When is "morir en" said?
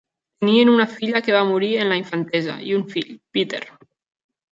1.49-1.91